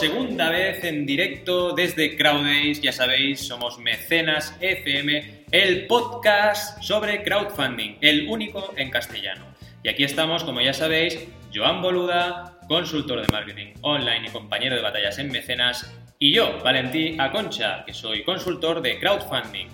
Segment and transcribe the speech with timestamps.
[0.00, 7.98] segunda vez en directo desde Crowdays, ya sabéis, somos Mecenas FM, el podcast sobre crowdfunding,
[8.00, 9.44] el único en castellano.
[9.82, 11.18] Y aquí estamos, como ya sabéis,
[11.54, 17.16] Joan Boluda, consultor de marketing online y compañero de batallas en Mecenas, y yo, Valentí
[17.18, 19.66] Aconcha, que soy consultor de crowdfunding.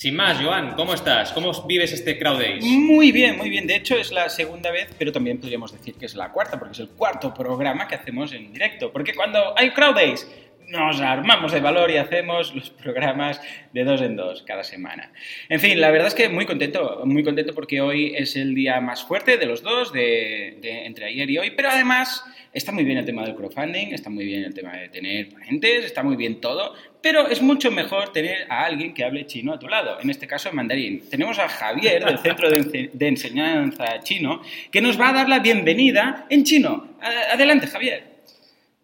[0.00, 1.30] Sin más, Joan, ¿cómo estás?
[1.32, 2.64] ¿Cómo vives este Crowdays?
[2.64, 3.66] Muy bien, muy bien.
[3.66, 6.72] De hecho, es la segunda vez, pero también podríamos decir que es la cuarta, porque
[6.72, 8.90] es el cuarto programa que hacemos en directo.
[8.90, 10.26] Porque cuando hay Crowdays,
[10.70, 13.40] nos armamos de valor y hacemos los programas
[13.72, 15.12] de dos en dos cada semana.
[15.48, 18.80] En fin, la verdad es que muy contento, muy contento porque hoy es el día
[18.80, 22.98] más fuerte de los dos, de, entre ayer y hoy, pero además está muy bien
[22.98, 26.40] el tema del crowdfunding, está muy bien el tema de tener ponentes, está muy bien
[26.40, 30.10] todo, pero es mucho mejor tener a alguien que hable chino a tu lado, en
[30.10, 31.08] este caso mandarín.
[31.10, 34.40] Tenemos a Javier del Centro de, Ense- de Enseñanza Chino,
[34.70, 36.94] que nos va a dar la bienvenida en chino.
[37.32, 38.08] Adelante, Javier.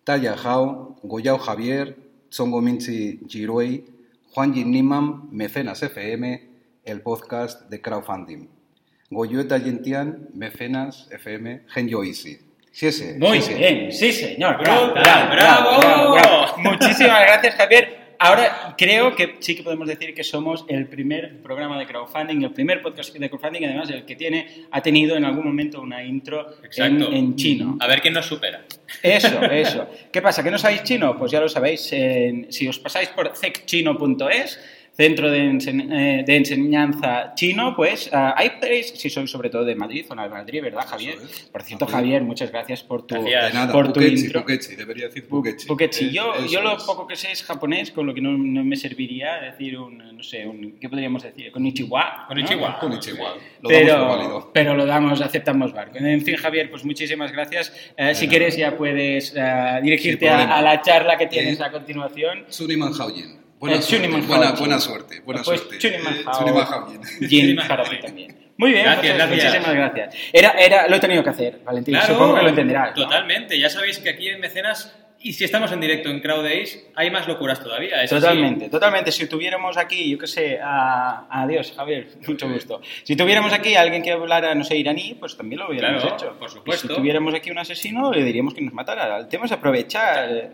[0.05, 0.37] 大家
[1.07, 1.97] Goyao Javier,
[2.31, 3.85] Tsongominzi Giroy,
[4.35, 6.43] Juan Nimam, Mecenas FM,
[6.85, 8.49] el podcast de crowdfunding.
[9.11, 14.59] Goyueta Yentian, Mecenas FM, Genio Sí, sí, Muy sí, bien, sí, señor.
[14.59, 17.96] Bravo, bravo, bravo, bravo, Muchísimas gracias, Javier.
[18.19, 22.53] Ahora creo que sí que podemos decir que somos el primer programa de crowdfunding, el
[22.53, 26.55] primer podcast de crowdfunding, además el que tiene, ha tenido en algún momento una intro
[26.77, 27.77] en, en chino.
[27.81, 28.64] A ver quién nos supera.
[29.03, 29.89] Eso, eso.
[30.12, 30.42] ¿Qué pasa?
[30.42, 31.17] ¿Que no sabéis chino?
[31.19, 31.92] Pues ya lo sabéis.
[32.50, 34.61] si os pasáis por cecchino.es,
[34.97, 39.65] centro de, ense- eh, de enseñanza chino, pues ah, ahí veréis, si sois sobre todo
[39.65, 41.17] de Madrid, zona de Madrid, ¿verdad, Javier?
[41.53, 41.87] Por cierto.
[41.87, 43.49] Javier, muchas gracias por tu, Gracias.
[43.49, 44.41] De nada, por tu Pukechi, intro.
[44.41, 45.67] Pukechi, debería decir Bu- Pukechi.
[45.67, 46.11] Pukechi.
[46.11, 46.83] Yo, lo es.
[46.85, 50.23] poco que sé es japonés, con lo que no, no me serviría decir un, no
[50.23, 51.53] sé, un, ¿qué podríamos decir?
[51.53, 52.21] Konnichiwa.
[52.23, 52.27] ¿no?
[52.29, 52.79] Konnichiwa.
[52.79, 53.35] Konnichiwa.
[53.61, 54.51] Lo damos por Pero, válido.
[54.55, 55.99] pero lo damos, aceptamos barco.
[55.99, 57.73] En fin, Javier, pues muchísimas gracias.
[57.97, 58.31] Eh, si nada.
[58.31, 62.45] quieres ya puedes eh, dirigirte a, la charla que tienes Eh, a continuación.
[62.49, 63.46] Suniman Haoyin.
[63.59, 65.21] Buena, Eh, suerte, buena, buena suerte.
[65.21, 65.78] Buena Pues suerte.
[65.78, 66.15] Chuniman
[67.65, 68.37] Eh, para ti también.
[68.59, 69.53] Muy bien, Gracias, muchas- gracias.
[69.53, 70.15] muchísimas gracias.
[70.33, 71.94] Era, era, lo he tenido que hacer, Valentín.
[71.94, 72.97] Claro, Supongo que lo entenderás.
[72.97, 73.03] ¿no?
[73.05, 73.59] Totalmente.
[73.59, 77.27] Ya sabéis que aquí en Mecenas, y si estamos en directo en Crowdays, hay más
[77.28, 78.03] locuras todavía.
[78.03, 78.21] es así.
[78.22, 79.12] Totalmente, totalmente.
[79.12, 81.27] Si tuviéramos aquí, yo qué sé, a...
[81.31, 82.81] adiós, Javier, mucho gusto.
[83.05, 86.17] Si tuviéramos aquí a alguien que hablara, no sé, iraní, pues también lo hubiéramos Claro,
[86.17, 86.38] hecho.
[86.38, 86.88] por Y supuesto.
[86.88, 89.19] si tuviéramos aquí un asesino, le diríamos que nos matara.
[89.19, 90.28] El tema es aprovechar.
[90.31, 90.50] eh,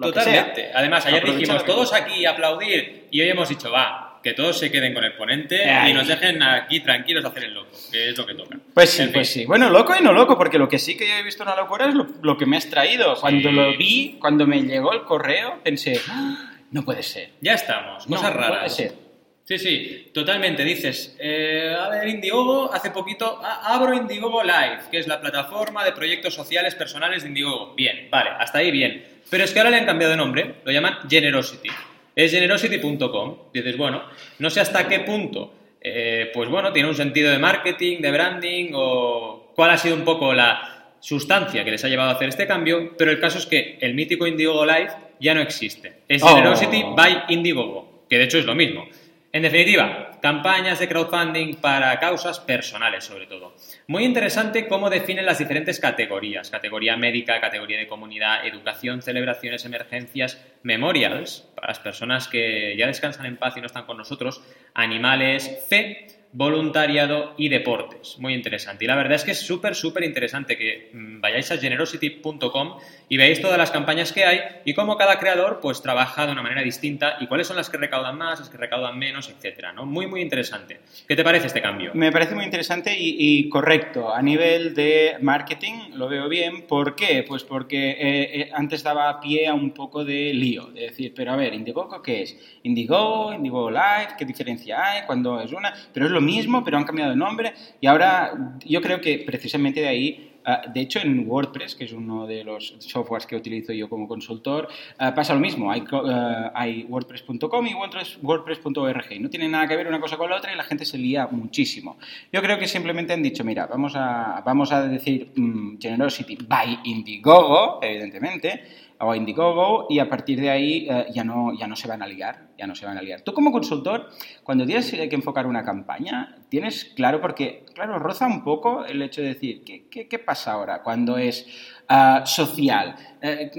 [0.00, 0.44] lo que sea.
[0.46, 0.70] Totalmente.
[0.74, 4.92] Además, ayer dijimos todos aquí aplaudir y hoy hemos dicho, va, que todos se queden
[4.92, 5.90] con el ponente Ay.
[5.90, 8.58] y nos dejen aquí tranquilos a hacer el loco, que es lo que toca.
[8.74, 9.14] Pues sí, En fin.
[9.14, 9.46] pues sí.
[9.46, 11.86] Bueno, loco y no loco, porque lo que sí que yo he visto una locura
[11.88, 13.14] es lo, lo que me has traído.
[13.18, 13.54] Cuando Sí.
[13.54, 17.30] lo vi, cuando me llegó el correo, pensé, "Ah, no puede ser.
[17.40, 18.58] Ya estamos, No, cosas no raras.
[18.58, 19.09] puede ser.
[19.50, 20.62] Sí, sí, totalmente.
[20.62, 25.84] Dices, eh, a ver, Indiegogo, hace poquito a- abro Indiegogo Live, que es la plataforma
[25.84, 27.74] de proyectos sociales personales de Indiegogo.
[27.74, 29.04] Bien, vale, hasta ahí bien.
[29.28, 31.68] Pero es que ahora le han cambiado de nombre, lo llaman Generosity.
[32.14, 33.38] Es generosity.com.
[33.52, 34.04] Dices, bueno,
[34.38, 38.70] no sé hasta qué punto, eh, pues bueno, tiene un sentido de marketing, de branding,
[38.74, 42.46] o cuál ha sido un poco la sustancia que les ha llevado a hacer este
[42.46, 46.02] cambio, pero el caso es que el mítico Indiegogo Live ya no existe.
[46.06, 46.36] Es Oh.
[46.36, 48.86] Generosity by Indiegogo, que de hecho es lo mismo.
[49.32, 53.54] En definitiva, campañas de crowdfunding para causas personales, sobre todo.
[53.86, 56.50] Muy interesante cómo definen las diferentes categorías.
[56.50, 63.26] Categoría médica, categoría de comunidad, educación, celebraciones, emergencias, memorials, para las personas que ya descansan
[63.26, 64.42] en paz y no están con nosotros,
[64.74, 68.16] animales, fe, voluntariado y deportes.
[68.18, 68.84] Muy interesante.
[68.84, 73.16] Y la verdad es que es súper, súper interesante que mm, vayáis a generosity.com y
[73.16, 76.62] veáis todas las campañas que hay y cómo cada creador pues trabaja de una manera
[76.62, 79.86] distinta y cuáles son las que recaudan más, las que recaudan menos, etcétera, ¿no?
[79.86, 80.80] Muy, muy interesante.
[81.08, 81.90] ¿Qué te parece este cambio?
[81.94, 84.14] Me parece muy interesante y, correcto.
[84.14, 86.66] A nivel de marketing lo veo bien.
[86.68, 87.24] ¿Por qué?
[87.26, 90.66] Pues porque eh, eh, antes daba pie a un poco de lío.
[90.66, 92.36] De decir, pero a ver, Indiegogo, ¿qué es?
[92.62, 95.02] Indiegogo, Indiegogo Live, ¿qué diferencia hay?
[95.06, 95.74] cuando es una?
[95.92, 97.52] Pero es lo mismo, pero han cambiado de nombre.
[97.80, 101.92] Y ahora yo creo que precisamente de ahí Ah, de hecho, en WordPress, que es
[101.92, 104.68] uno de los softwares que utilizo yo como consultor,
[104.98, 105.70] ah, pasa lo mismo.
[105.70, 109.20] Hay, ah, hay WordPress.com y WordPress- WordPress.org.
[109.20, 111.28] No tiene nada que ver una cosa con la otra y la gente se lía
[111.30, 111.98] muchísimo.
[112.32, 116.78] Yo creo que simplemente han dicho, mira, vamos a, vamos a decir mm, Generosity by
[116.84, 118.64] Indiegogo, evidentemente,
[119.00, 122.06] o Indiegogo, y a partir de ahí eh, ya, no, ya no se van a
[122.06, 123.22] liar, ya no se van a liar.
[123.22, 124.08] Tú como consultor,
[124.42, 129.22] cuando tienes que enfocar una campaña, tienes claro, porque, claro, roza un poco el hecho
[129.22, 131.46] de decir, ¿qué, qué, qué pasa ahora cuando es
[131.88, 132.94] ah, social?
[133.22, 133.50] Eh,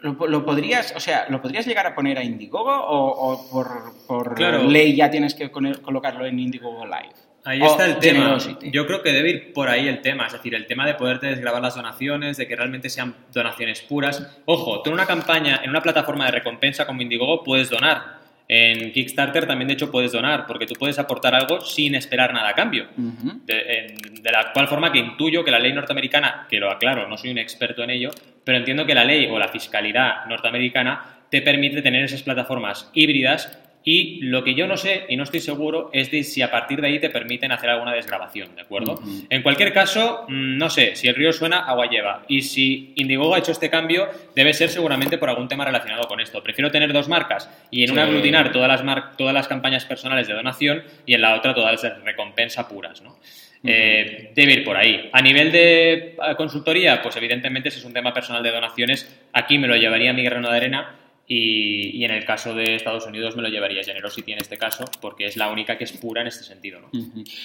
[0.00, 3.68] ¿Lo, lo podrías, o sea, ¿lo podrías llegar a poner a Indiegogo o, o por,
[4.06, 4.62] por Claro.
[4.62, 7.27] ley ya tienes que colocarlo en Indiegogo Live?
[7.48, 8.36] Ahí está el tema.
[8.60, 11.28] Yo creo que debe ir por ahí el tema, es decir, el tema de poderte
[11.28, 14.38] desgravar las donaciones, de que realmente sean donaciones puras.
[14.44, 18.18] Ojo, tú en una campaña, en una plataforma de recompensa como Indiegogo puedes donar.
[18.48, 22.50] En Kickstarter también, de hecho, puedes donar, porque tú puedes aportar algo sin esperar nada
[22.50, 22.86] a cambio.
[22.96, 27.16] De, de la actual forma que intuyo que la ley norteamericana, que lo aclaro, no
[27.16, 28.10] soy un experto en ello,
[28.44, 33.58] pero entiendo que la ley o la fiscalidad norteamericana te permite tener esas plataformas híbridas
[33.90, 36.80] y lo que yo no sé y no estoy seguro es de si a partir
[36.82, 39.00] de ahí te permiten hacer alguna desgrabación, ¿de acuerdo?
[39.30, 42.22] En cualquier caso, mm, no sé, si el río suena, agua lleva.
[42.28, 46.20] Y si Indiegogo ha hecho este cambio, debe ser seguramente por algún tema relacionado con
[46.20, 46.42] esto.
[46.42, 50.28] Prefiero tener dos marcas y en una aglutinar todas las, mar- todas las campañas personales
[50.28, 53.16] de donación y en la otra todas las de recompensa puras, ¿no?
[53.64, 55.08] Eh, debe ir por ahí.
[55.12, 59.58] A nivel de eh, consultoría, pues evidentemente si es un tema personal de donaciones, aquí
[59.58, 60.94] me lo llevaría mi grano de arena
[61.30, 64.86] y, y en el caso de Estados Unidos me lo llevaría Generosity en este caso,
[65.00, 66.90] porque es la única que es pura en este sentido, ¿no?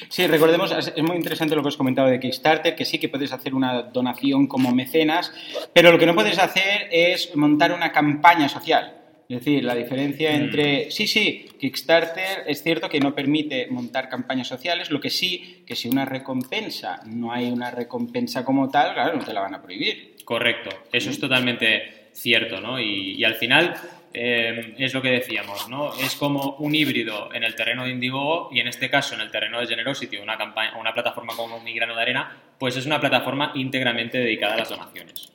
[0.09, 3.33] Sí, recordemos, es muy interesante lo que os comentado de Kickstarter, que sí que puedes
[3.33, 5.33] hacer una donación como mecenas,
[5.73, 8.99] pero lo que no puedes hacer es montar una campaña social.
[9.27, 10.35] Es decir, la diferencia Mm.
[10.35, 10.91] entre...
[10.91, 15.75] Sí, sí, Kickstarter es cierto que no permite montar campañas sociales, lo que sí, que
[15.75, 19.61] si una recompensa no hay una recompensa como tal, claro, no te la van a
[19.61, 20.15] prohibir.
[20.23, 22.79] Correcto, eso es totalmente cierto, ¿no?
[22.79, 23.75] Y, y al final
[24.13, 25.93] eh, es lo que decíamos, ¿no?
[25.95, 29.31] Es como un híbrido en el terreno de Indiegogo y en este caso en el
[29.31, 32.99] terreno de Generosity, una, campaña, una plataforma como Mi Grano de Arena, pues es una
[32.99, 35.31] plataforma íntegramente dedicada a las donaciones.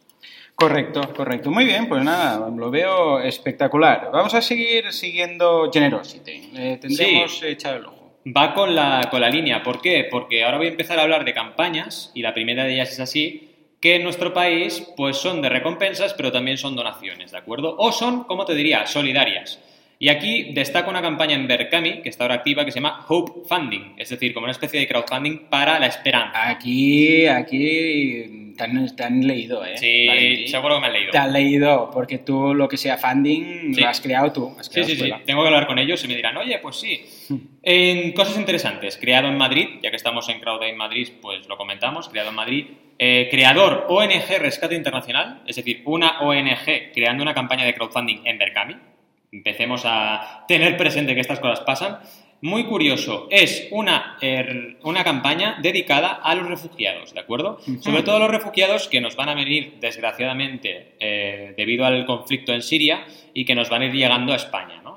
[0.55, 1.51] Correcto, correcto.
[1.53, 4.11] Muy bien, pues nada, lo veo espectacular.
[4.13, 6.51] Vamos a seguir siguiendo Generosity.
[6.57, 7.47] Eh, tendremos Sí.
[7.47, 8.13] echado el ojo.
[8.27, 10.07] Va con la, con la línea, ¿por qué?
[10.11, 12.99] Porque ahora voy a empezar a hablar de campañas y la primera de ellas es
[13.01, 13.48] así,
[13.81, 17.77] que en nuestro país pues son de recompensas pero también son donaciones, ¿de acuerdo?
[17.79, 19.59] O son, como te diría, solidarias.
[20.01, 23.49] Y aquí destaca una campaña en Berkami, que está ahora activa, que se llama Hope
[23.49, 26.49] Funding, es decir, como una especie de crowdfunding para la esperanza.
[26.49, 29.77] Aquí, aquí te han, te han leído, ¿eh?
[29.77, 30.49] Sí, Valentín?
[30.49, 31.11] seguro que me han leído.
[31.11, 33.81] Te han leído, porque tú lo que sea funding Sí.
[33.81, 34.55] lo has creado tú.
[34.59, 35.03] has Sí, creado sí, sí.
[35.05, 35.25] escuela.
[35.25, 37.01] Tengo que hablar con ellos y me dirán, oye, pues sí.
[37.63, 41.57] En cosas interesantes, creado en Madrid, ya que estamos en Crowd Day Madrid, pues lo
[41.57, 42.67] comentamos, creado en Madrid.
[42.99, 48.39] Eh, creador ONG Rescate Internacional, es decir, una ONG creando una campaña de crowdfunding en
[48.39, 48.77] Berkami.
[49.31, 51.99] Empecemos a tener presente que estas cosas pasan.
[52.41, 57.59] Muy curioso, es una, er, una campaña dedicada a los refugiados, ¿de acuerdo?
[57.81, 62.53] Sobre todo a los refugiados que nos van a venir, desgraciadamente, eh, debido al conflicto
[62.53, 63.05] en Siria
[63.35, 64.88] y que nos van a ir llegando a España, ¿no?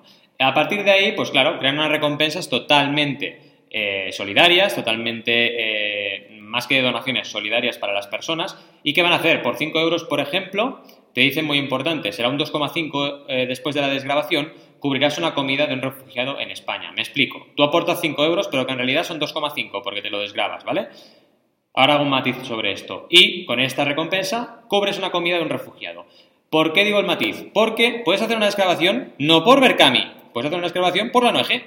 [0.41, 6.67] A partir de ahí, pues claro, crean unas recompensas totalmente eh, solidarias, totalmente, eh, más
[6.67, 8.57] que donaciones solidarias para las personas.
[8.83, 9.41] ¿Y qué van a hacer?
[9.41, 10.81] Por 5 euros, por ejemplo,
[11.13, 15.67] te dicen muy importante, será un 2,5 eh, después de la desgrabación, cubrirás una comida
[15.67, 16.91] de un refugiado en España.
[16.91, 17.47] Me explico.
[17.55, 20.87] Tú aportas 5 euros, pero que en realidad son 2,5 porque te lo desgrabas, ¿vale?
[21.73, 23.07] Ahora hago un matiz sobre esto.
[23.09, 26.05] Y con esta recompensa cubres una comida de un refugiado.
[26.49, 27.45] ¿Por qué digo el matiz?
[27.53, 31.63] Porque puedes hacer una desgrabación no por Berkami, puedes hacer una desgrabación por la ONG.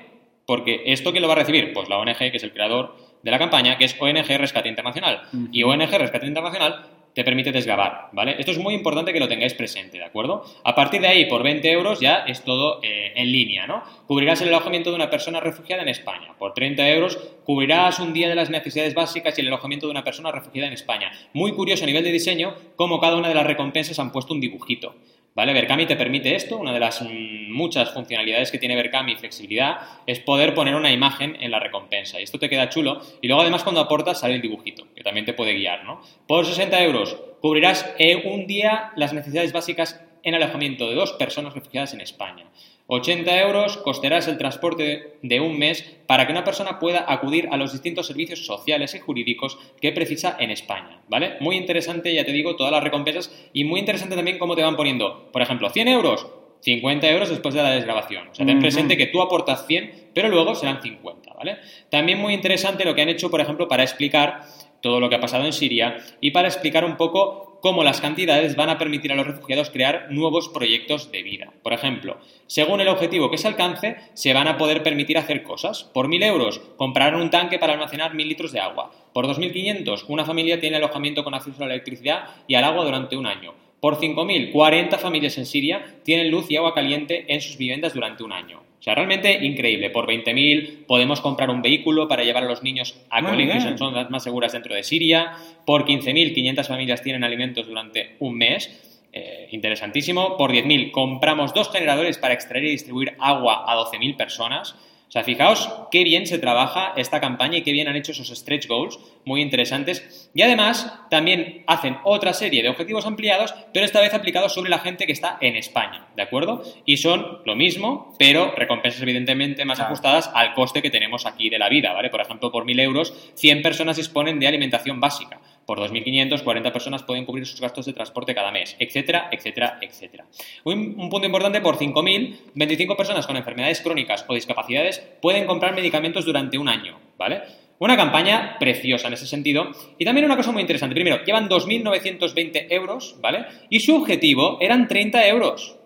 [0.47, 1.73] Porque esto quién lo va a recibir?
[1.73, 5.23] Pues la ONG, que es el creador de la campaña, que es ONG Rescate Internacional.
[5.53, 8.35] Y ONG Rescate Internacional te permite desgrabar, ¿vale?
[8.39, 10.45] Esto es muy importante que lo tengáis presente, ¿de acuerdo?
[10.65, 13.85] A partir de ahí, por 20 euros ya es todo eh, en línea, ¿no?
[14.07, 16.35] Cubrirás el alojamiento de una persona refugiada en España.
[16.39, 20.03] Por 30 euros cubrirás un día de las necesidades básicas y el alojamiento de una
[20.03, 21.13] persona refugiada en España.
[21.33, 24.41] Muy curioso a nivel de diseño cómo cada una de las recompensas han puesto un
[24.41, 24.97] dibujito.
[25.35, 25.53] ¿Vale?
[25.87, 30.55] Te permite esto, una de las mm, muchas funcionalidades que tiene Berkami flexibilidad es poder
[30.55, 33.81] poner una imagen en la recompensa y esto te queda chulo y luego además cuando
[33.81, 36.01] aportas sale el dibujito que también te puede guiar, ¿no?
[36.29, 41.53] Por 60 euros cubrirás eh, un día las necesidades básicas en alojamiento de dos personas
[41.53, 42.47] refugiadas en España.
[42.87, 47.57] 80 euros costarás el transporte de un mes para que una persona pueda acudir a
[47.57, 51.37] los distintos servicios sociales y jurídicos que precisa en España, ¿vale?
[51.41, 54.77] Muy interesante, ya te digo, todas las recompensas y muy interesante también cómo te van
[54.77, 56.27] poniendo, por ejemplo, 100 euros,
[56.61, 58.29] 50 euros después de la desgrabación.
[58.29, 61.59] O sea, ten presente que tú aportas 100, pero luego serán 50, ¿vale?
[61.91, 64.43] También muy interesante lo que han hecho, por ejemplo, para explicar
[64.85, 68.55] todo lo que ha pasado en Siria y para explicar un poco cómo las cantidades
[68.55, 71.55] van a permitir a los refugiados crear nuevos proyectos de vida.
[71.63, 75.85] Por ejemplo, según el objetivo que se alcance, se van a poder permitir hacer cosas.
[75.85, 78.91] Por 1.000 euros, comprar un tanque para almacenar 1.000 litros de agua.
[79.15, 83.17] Por 2.500, una familia tiene alojamiento con acceso a la electricidad y al agua durante
[83.17, 83.64] un año.
[83.85, 88.25] Por 5.000, 40 familias en Siria tienen luz y agua caliente en sus viviendas durante
[88.25, 88.61] un año.
[88.61, 89.91] O sea, realmente increíble.
[89.91, 93.77] Por 20.000 podemos comprar un vehículo para llevar a los niños a Muy colegios en
[93.77, 95.35] zonas más seguras dentro de Siria.
[95.67, 99.03] Por 15.000, 500 familias tienen alimentos durante un mes.
[99.13, 100.39] Eh, interesantísimo.
[100.39, 104.77] Por 10.000 compramos dos generadores para extraer y distribuir agua a 12.000 personas.
[105.15, 108.37] O sea, fijaos qué bien se trabaja esta campaña y qué bien han hecho esos
[108.37, 110.29] stretch goals, muy interesantes.
[110.35, 114.81] Y además también hacen otra serie de objetivos ampliados, pero esta vez aplicados sobre la
[114.81, 116.65] gente que está en España, ¿de acuerdo?
[116.85, 121.61] Y son lo mismo, pero recompensas evidentemente más ajustadas al coste que tenemos aquí de
[121.61, 122.11] la vida, ¿vale?
[122.11, 125.41] Por ejemplo, por 1.000 euros, 100 personas disponen de alimentación básica.
[125.67, 130.27] Por 2.500, 40 personas pueden cubrir sus gastos de transporte cada mes, etcétera, etcétera, etcétera.
[130.65, 135.75] Un, un punto importante, por 5.000, 25 personas con enfermedades crónicas o discapacidades pueden comprar
[135.75, 137.43] medicamentos durante un año, ¿vale?
[137.79, 139.73] Una campaña preciosa en ese sentido.
[139.99, 140.95] Y también una cosa muy interesante.
[140.95, 143.47] Primero, llevan 2.920 euros, ¿vale?
[143.69, 145.77] Y su objetivo eran 30 euros.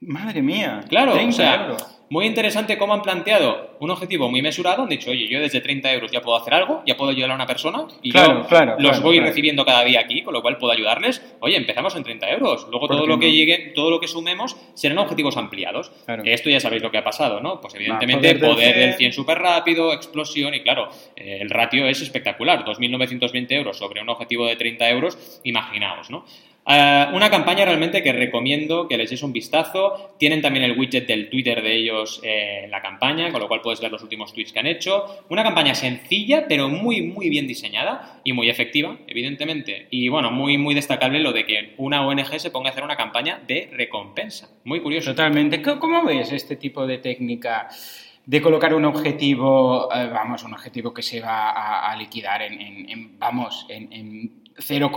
[0.00, 0.84] Madre mía.
[0.88, 1.98] Claro, 30 o sea, euros.
[2.10, 4.82] muy interesante cómo han planteado un objetivo muy mesurado.
[4.82, 7.34] Han dicho, oye, yo desde 30 euros ya puedo hacer algo, ya puedo ayudar a
[7.34, 10.42] una persona y Claro, yo claro, los claro, voy recibiendo cada día aquí, con lo
[10.42, 11.22] cual puedo ayudarles.
[11.40, 12.66] Oye, empezamos en 30 euros.
[12.70, 13.32] Luego ¿Por todo lo que no?
[13.32, 15.92] llegue, todo lo que sumemos serán objetivos ampliados.
[16.24, 17.60] Esto ya sabéis lo que ha pasado, ¿no?
[17.60, 18.98] Pues evidentemente poder del poder del 100.
[18.98, 22.64] 100 súper rápido, explosión y claro, eh, el ratio es espectacular.
[22.64, 26.24] 2.920 euros sobre un objetivo de 30 euros, imaginaos, ¿no?
[26.68, 30.14] Eh, una campaña realmente que recomiendo que les deis un vistazo.
[30.18, 33.60] Tienen también el widget del Twitter de ellos eh, en la campaña, con lo cual
[33.60, 35.04] puedes ver los últimos tweets que han hecho.
[35.28, 39.86] Una campaña sencilla, pero muy, muy bien diseñada y muy efectiva, evidentemente.
[39.90, 42.96] Y bueno, muy, muy destacable lo de que una ONG se ponga a hacer una
[42.96, 44.48] campaña de recompensa.
[44.64, 45.10] Muy curioso.
[45.10, 45.62] Totalmente.
[45.62, 47.68] ¿Cómo- ¿Cómo ves este tipo de técnica
[48.24, 53.66] de colocar un objetivo, eh, vamos, un objetivo que se va a, liquidar en, vamos,
[53.68, 54.90] en 0,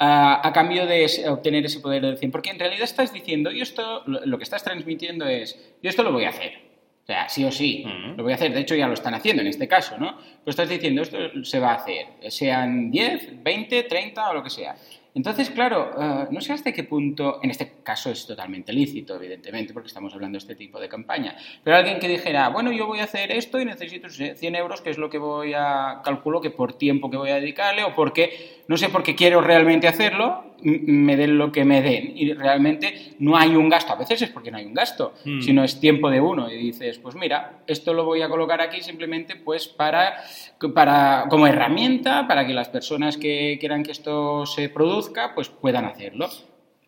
[0.00, 2.30] a, a cambio de obtener ese poder del 100?
[2.30, 6.12] Porque en realidad estás diciendo, y esto, lo, que estás transmitiendo es, yo esto lo
[6.12, 6.68] voy a hacer.
[7.02, 8.52] O sea, sí o sí, lo voy a hacer.
[8.52, 10.18] De hecho, ya lo están haciendo en este caso, ¿no?
[10.18, 14.50] Pero estás diciendo, esto se va a hacer, sean 10, 20, 30 o lo que
[14.50, 14.76] sea.
[15.14, 19.72] Entonces, claro, eh, no sé hasta qué punto, en este caso es totalmente lícito, evidentemente,
[19.72, 23.00] porque estamos hablando de este tipo de campaña, pero alguien que dijera, bueno, yo voy
[23.00, 26.50] a hacer esto y necesito 100 euros, que es lo que voy a, calculo que
[26.50, 31.16] por tiempo que voy a dedicarle o porque, no sé, porque quiero realmente hacerlo, me
[31.16, 32.12] den lo que me den.
[32.16, 35.40] Y realmente no hay un gasto, a veces es porque no hay un gasto, Hmm.
[35.40, 36.50] sino es tiempo de uno.
[36.50, 40.14] Y dices, pues mira, esto lo voy a colocar aquí simplemente pues para,
[40.74, 45.84] para como herramienta para que las personas que quieran que esto se produzca pues puedan
[45.84, 46.28] hacerlo.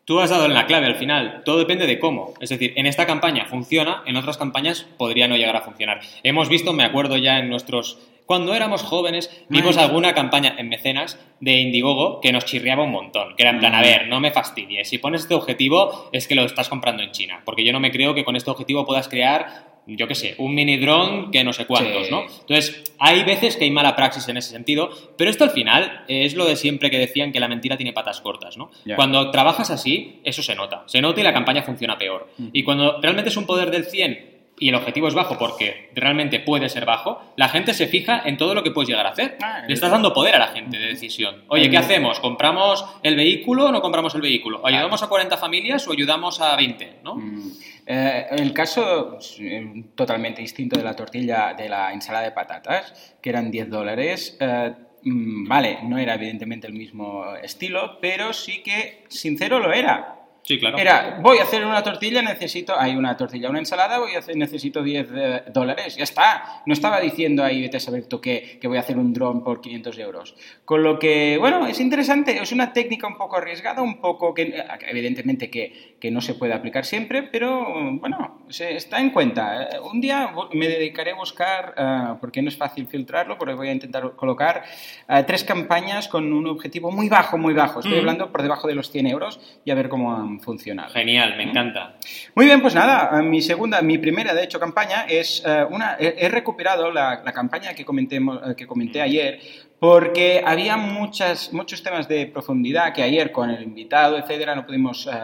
[0.04, 2.34] Tú has dado en la clave al final, todo depende de cómo.
[2.40, 6.00] Es decir, en esta campaña funciona, en otras campañas podría no llegar a funcionar.
[6.24, 7.98] Hemos visto, me acuerdo ya en nuestros...
[8.30, 9.86] Cuando éramos jóvenes, vimos Ay.
[9.86, 13.34] alguna campaña en mecenas de Indiegogo que nos chirriaba un montón.
[13.34, 14.88] Que era en plan, a ver, no me fastidies.
[14.88, 17.42] Si pones este objetivo, es que lo estás comprando en China.
[17.44, 20.54] Porque yo no me creo que con este objetivo puedas crear, yo qué sé, un
[20.54, 22.12] mini dron que no sé cuántos, Sí.
[22.12, 22.20] ¿no?
[22.22, 26.34] Entonces, hay veces que hay mala praxis en ese sentido, pero esto al final es
[26.36, 28.70] lo de siempre que decían que la mentira tiene patas cortas, ¿no?
[28.94, 30.84] Cuando trabajas así, eso se nota.
[30.86, 32.28] Se nota y la campaña funciona peor.
[32.52, 34.29] Y cuando realmente es un poder del 100
[34.60, 38.36] y el objetivo es bajo porque realmente puede ser bajo, la gente se fija en
[38.36, 39.38] todo lo que puedes llegar a hacer.
[39.42, 41.44] Ah, Le estás dando poder a la gente de decisión.
[41.48, 42.20] Oye, ¿qué hacemos?
[42.20, 44.60] ¿Compramos el vehículo o no compramos el vehículo?
[44.64, 46.98] ¿Ayudamos a 40 familias o ayudamos a 20?
[47.02, 47.16] ¿no?
[47.16, 47.52] Mm.
[47.86, 53.30] Eh, el caso eh, totalmente distinto de la tortilla de la ensalada de patatas, que
[53.30, 54.36] eran 10 dólares.
[54.38, 54.74] eh,
[55.04, 60.19] mm, vale, no era evidentemente el mismo estilo, pero sí que sincero lo era.
[60.42, 60.78] Sí, claro.
[60.78, 64.36] Era, voy a hacer una tortilla, necesito, hay una tortilla, una ensalada, voy a hacer,
[64.36, 66.62] necesito 10 eh, dólares, ya está.
[66.66, 69.44] No estaba diciendo ahí, vete a saber tú qué, que voy a hacer un dron
[69.44, 70.34] por 500 euros.
[70.64, 74.64] Con lo que, bueno, es interesante, es una técnica un poco arriesgada, un poco que,
[74.88, 77.64] evidentemente que, que no se puede aplicar siempre, pero
[78.00, 79.68] bueno, se está en cuenta.
[79.92, 83.72] Un día me dedicaré a buscar, eh, porque no es fácil filtrarlo, porque voy a
[83.72, 84.64] intentar colocar
[85.08, 87.80] eh, tres campañas con un objetivo muy bajo, muy bajo.
[87.80, 88.00] Estoy Mm.
[88.00, 90.92] hablando por debajo de los 100 euros y a ver cómo han funcionado.
[90.92, 91.96] Genial, me encanta.
[92.34, 95.96] Muy bien, pues nada, eh, mi segunda, mi primera, de hecho, campaña es eh, una.
[95.98, 99.40] He, he recuperado la, la campaña que, comentemos, eh, que comenté ayer
[99.80, 105.08] porque había muchas, muchos temas de profundidad que ayer con el invitado, etcétera, no pudimos,
[105.10, 105.16] eh,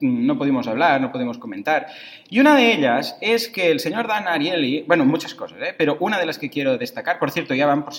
[0.00, 1.88] no pudimos hablar, no pudimos comentar.
[2.30, 5.74] Y una de ellas es que el señor Dan Ariely, bueno, muchas cosas, ¿eh?
[5.76, 7.94] pero una de las que quiero destacar, por cierto, ya van por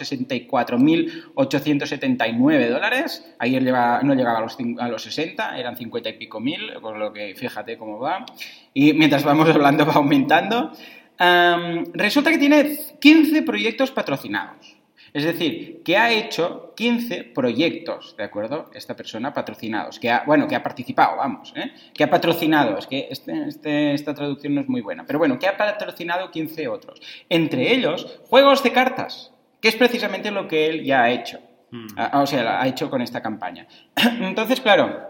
[1.36, 3.26] 64.879 dólares.
[3.40, 7.00] Ayer lleva- no llegaba a los, a los 60, eran 50 y pico mil, con
[7.00, 8.26] lo que fíjate cómo va.
[8.74, 10.72] Y mientras vamos hablando va aumentando.
[11.20, 14.77] Am, resulta que tiene 15 proyectos patrocinados.
[15.14, 18.70] Es decir, que ha hecho 15 proyectos, ¿de acuerdo?
[18.74, 21.72] Esta persona patrocinados, que ha, bueno, que ha participado, vamos, ¿eh?
[21.94, 25.40] que ha patrocinado, es que este- este- esta traducción no es muy buena, pero bueno,
[25.40, 27.02] que ha patrocinado 15 otros.
[27.30, 31.40] Entre ellos, juegos de cartas, que es precisamente lo que él ya ha hecho.
[31.72, 31.88] Mm.
[31.98, 33.68] Ah, o sea, ha hecho con esta campaña.
[34.22, 35.02] Entonces, claro,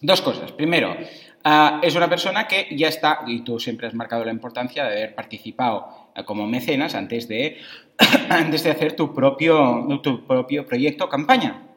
[0.00, 0.50] dos cosas.
[0.52, 0.96] Primero,
[1.44, 4.92] ah, es una persona que ya está, y tú siempre has marcado la importancia de
[4.92, 7.58] haber participado ah, como mecenas antes de,
[8.28, 11.68] antes de hacer tu propio, tu propio proyecto o campaña.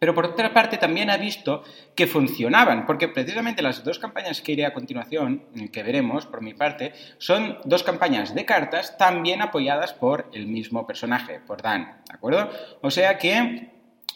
[0.00, 1.62] Pero por otra parte también ha visto
[1.94, 6.54] que funcionaban, porque precisamente las dos campañas que iré a continuación, que veremos por mi
[6.54, 12.14] parte, son dos campañas de cartas también apoyadas por el mismo personaje, por Dan, ¿de
[12.14, 12.50] acuerdo?
[12.80, 13.68] O sea que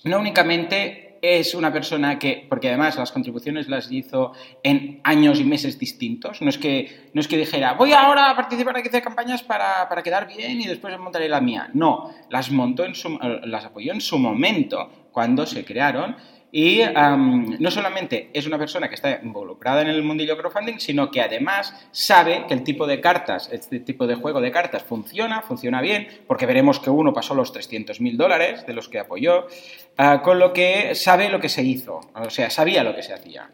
[0.04, 5.44] no únicamente es una persona que, porque además las contribuciones las hizo en años y
[5.44, 9.00] meses distintos, no es que, no es que dijera, voy ahora a participar aquí de
[9.00, 11.70] campañas para, para quedar bien y después montaré la mía.
[11.72, 16.16] No, las montó en su, las apoyó en su momento, cuando se crearon,
[16.56, 21.20] y no solamente es una persona que está involucrada en el mundillo crowdfunding, sino que
[21.20, 25.80] además sabe que el tipo de cartas, este tipo de juego de cartas funciona, funciona
[25.80, 29.48] bien, porque veremos que uno pasó los 300.000 dólares de los que apoyó,
[29.96, 33.14] ah, con lo que sabe lo que se hizo, o sea, sabía lo que se
[33.14, 33.50] hacía.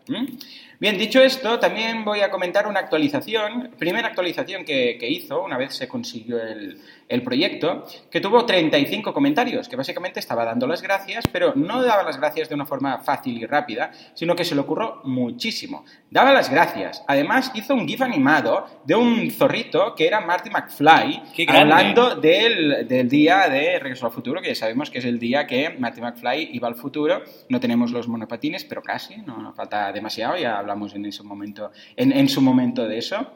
[0.81, 5.75] Bien, dicho esto, también voy a comentar una actualización, primera actualización que, hizo una vez
[5.75, 11.53] se consiguió el, proyecto, que tuvo 35 comentarios, que básicamente estaba dando las gracias, pero
[11.55, 15.03] no daba las gracias de una forma fácil y rápida, sino que se le ocurrió
[15.05, 15.85] muchísimo.
[16.09, 17.05] Daba las gracias.
[17.09, 23.09] Además, hizo un GIF animado de un zorrito que era Marty McFly, hablando del, del,
[23.09, 26.51] día de Regreso al Futuro, que ya sabemos que es el día que Marty McFly
[26.53, 27.23] iba al futuro.
[27.51, 32.29] No tenemos los monopatines, pero casi, no falta demasiado, ya hablamos en, ese momento, en,
[32.29, 33.27] su momento de eso.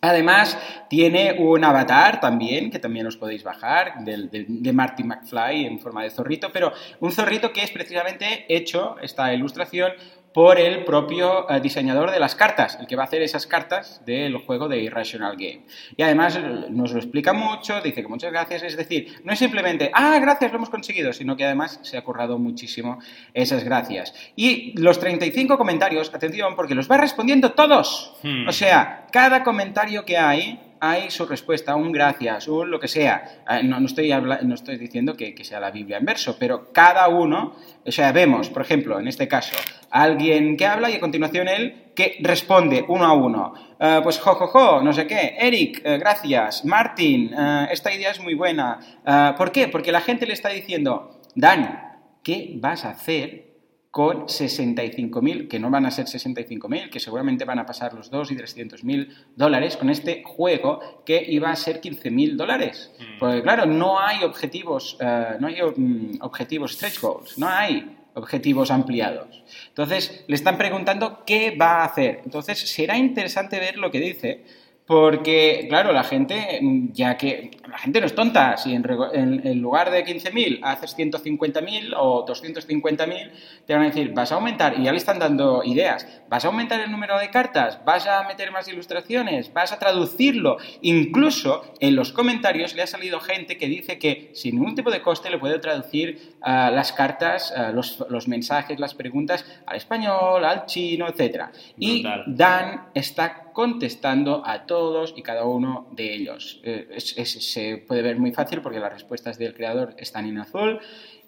[0.00, 0.56] Además,
[0.88, 6.04] tiene un avatar también, que también os podéis bajar, de, de, Marty McFly en forma
[6.04, 9.92] de zorrito, pero un zorrito que es precisamente hecho, esta ilustración,
[10.38, 14.00] por el propio eh, diseñador de las cartas, el que va a hacer esas cartas
[14.06, 15.62] del juego de Irrational Game.
[15.96, 19.38] Y además eh, nos lo explica mucho, dice que muchas gracias, es decir, no es
[19.40, 23.00] simplemente, ah, gracias, lo hemos conseguido, sino que además se ha currado muchísimo
[23.34, 24.14] esas gracias.
[24.36, 28.14] Y los 35 comentarios, atención, porque los va respondiendo todos.
[28.22, 28.46] Hmm.
[28.46, 33.42] O sea, cada comentario que hay hay su respuesta, un gracias, un lo que sea.
[33.46, 37.56] Ah, no, estoy, no estoy diciendo que, sea la Biblia en verso, pero cada uno,
[37.84, 39.56] o sea, vemos, por ejemplo, en este caso,
[39.90, 43.54] alguien que habla y a continuación él que responde uno a uno.
[43.80, 45.36] Ah, pues jo, jo, jo, no sé qué.
[45.38, 46.64] Eric, eh, gracias.
[46.64, 48.78] Martin, eh, esta idea es muy buena.
[49.04, 49.68] Ah, ¿Por qué?
[49.68, 53.47] Porque la gente le está diciendo, Dan, ¿qué vas a hacer
[53.90, 58.32] con 65.000, que no van a ser 65.000, que seguramente van a pasar los 2
[58.32, 62.92] y 300.000 dólares con este juego que iba a ser 15.000 dólares.
[62.98, 63.18] Mm.
[63.18, 68.70] Porque claro, no hay objetivos, eh, no hay mm, objetivos stretch goals, no hay objetivos
[68.70, 69.42] ampliados.
[69.68, 72.20] Entonces, le están preguntando qué va a hacer.
[72.24, 74.44] Entonces, será interesante ver lo que dice,
[74.88, 76.60] porque, claro, la gente,
[76.94, 82.24] ya que la gente no es tonta, si en, lugar de 15.000 haces 150.000 o
[82.26, 83.30] 250.000,
[83.66, 86.48] te van a decir, vas a aumentar, y ya le están dando ideas, vas a
[86.48, 90.56] aumentar el número de cartas, vas a meter más ilustraciones, vas a traducirlo.
[90.80, 95.02] Incluso en los comentarios le ha salido gente que dice que sin ningún tipo de
[95.02, 100.46] coste le puede traducir ah, las cartas, ah, los, los, mensajes, las preguntas al español,
[100.46, 101.48] al chino, etc.
[101.76, 106.60] Y Dan está contestando a todos y cada uno de ellos.
[106.62, 110.78] Eh, se puede ver muy fácil porque las respuestas del creador están en azul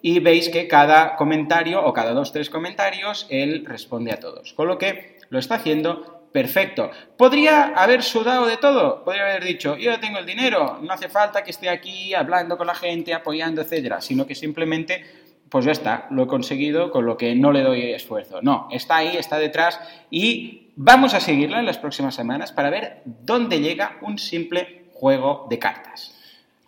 [0.01, 4.53] y veis que cada comentario o cada dos, tres comentarios él responde a todos.
[4.53, 6.89] Con lo que lo está haciendo perfecto.
[7.17, 9.03] ¿Podría haber sudado de todo?
[9.03, 12.67] Podría haber dicho, yo tengo el dinero, no hace falta que esté aquí hablando con
[12.67, 15.03] la gente, apoyando, etcétera, sino que simplemente
[15.49, 18.41] pues ya está, lo he conseguido con lo que no le doy esfuerzo.
[18.41, 23.01] No, está ahí, está detrás y vamos a seguirla en las próximas semanas para ver
[23.05, 26.20] dónde llega un simple juego de cartas.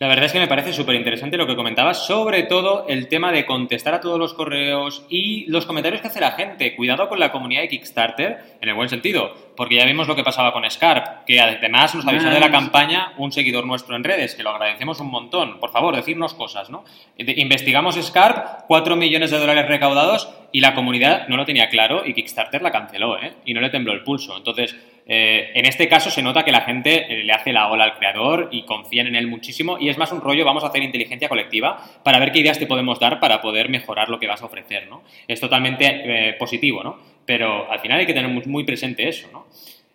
[0.04, 3.32] La verdad es que me parece súper interesante lo que comentabas, sobre todo el tema
[3.32, 6.76] de contestar a todos los correos y los comentarios que hace la gente.
[6.76, 10.26] Cuidado con la comunidad de Kickstarter, en el buen sentido, porque ya vimos lo que
[10.26, 14.36] pasaba con Scarp, que además nos avisó de la campaña un seguidor nuestro en redes,
[14.36, 15.58] que lo agradecemos un montón.
[15.62, 16.84] Por favor, decirnos cosas, ¿no?
[17.18, 22.14] Investigamos Scarp, 4 millones de dólares recaudados y la comunidad no lo tenía claro y
[22.14, 23.36] Kickstarter la canceló, ¿eh?
[23.46, 24.36] Y no le tembló el pulso.
[24.36, 27.84] Entonces, eh, en este caso se nota que la gente eh, le hace la ola
[27.84, 30.82] al creador y confían en él muchísimo y es más un rollo, vamos a hacer
[30.82, 34.42] inteligencia colectiva para ver qué ideas te podemos dar para poder mejorar lo que vas
[34.42, 35.04] a ofrecer, ¿no?
[35.28, 36.98] Es totalmente eh, positivo, ¿no?
[37.26, 39.46] Pero al final hay que tener muy, presente eso, ¿no?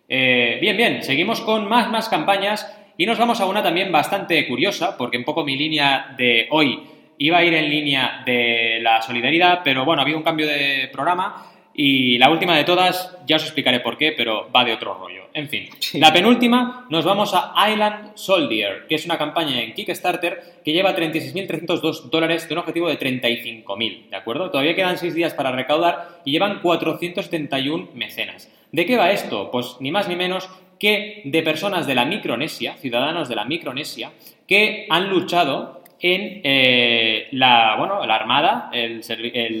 [0.07, 4.97] bien, bien, seguimos con más, más campañas y nos vamos a una también bastante curiosa
[4.97, 6.79] porque un poco mi línea de hoy
[7.19, 10.89] iba a ir en línea de la solidaridad, pero bueno, ha habido un cambio de
[10.91, 14.93] programa y la última de todas, ya os explicaré por qué, pero va de otro
[14.95, 15.23] rollo.
[15.33, 20.61] En fin, la penúltima nos vamos a Island Soldier, que es una campaña en Kickstarter
[20.65, 24.49] que lleva 36.302 dólares de un objetivo de 35.000, ¿de acuerdo?
[24.49, 28.51] Todavía quedan 6 días para recaudar y llevan 471 mecenas.
[28.71, 29.49] ¿De qué va esto?
[29.51, 34.11] Pues ni más ni menos que de personas de la Micronesia, ciudadanos de la Micronesia,
[34.47, 38.71] que han luchado en eh, la, bueno, la Armada,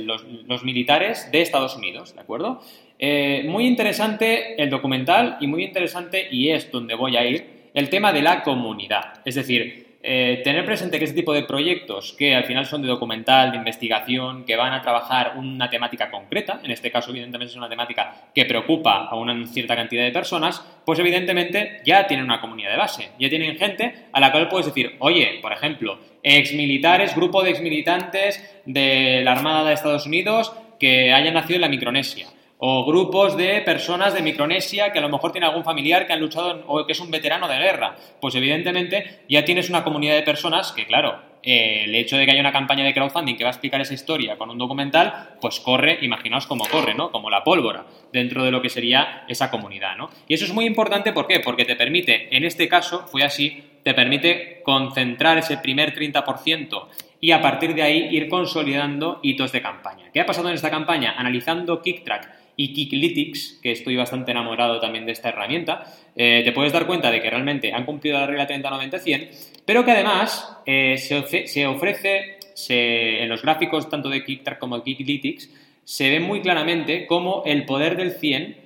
[0.05, 2.61] los, militares de Estados Unidos, ¿de acuerdo?
[2.97, 7.89] Eh, muy interesante el documental y muy interesante, y es donde voy a ir, el
[7.89, 9.21] tema de la comunidad.
[9.25, 12.87] Es decir, eh, tener presente que este tipo de proyectos, que al final son de
[12.87, 17.57] documental, de investigación, que van a trabajar una temática concreta, en este caso evidentemente es
[17.57, 22.39] una temática que preocupa a una cierta cantidad de personas, pues evidentemente ya tienen una
[22.39, 27.13] comunidad de base, ya tienen gente a la cual puedes decir, oye, por ejemplo, exmilitares,
[27.13, 32.27] grupo de exmilitantes de la Armada de Estados Unidos que hayan nacido en la Micronesia
[32.61, 36.19] o grupos de personas de Micronesia que a lo mejor tiene algún familiar que han
[36.19, 37.95] luchado o que es un veterano de guerra.
[38.19, 42.31] Pues evidentemente ya tienes una comunidad de personas que, claro, eh, el hecho de que
[42.31, 45.61] haya una campaña de crowdfunding que va a explicar esa historia con un documental, pues
[45.61, 47.11] corre, imaginaos cómo corre, ¿no?
[47.11, 50.09] Como la pólvora dentro de lo que sería esa comunidad, ¿no?
[50.27, 51.39] Y eso es muy importante, ¿por qué?
[51.39, 56.87] Porque te permite, en este caso, fue así, te permite concentrar ese primer 30%
[57.21, 60.09] y a partir de ahí ir consolidando hitos de campaña.
[60.13, 61.15] ¿Qué ha pasado en esta campaña?
[61.17, 66.73] Analizando KickTrack y Kicklytics, que estoy bastante enamorado también de esta herramienta, eh, te puedes
[66.73, 69.29] dar cuenta de que realmente han cumplido la regla 30-90-100,
[69.63, 75.49] pero que además eh, se, ofrece en los gráficos tanto de KickTrack como de Kicklytics,
[75.85, 78.57] se ve muy claramente cómo el poder del 100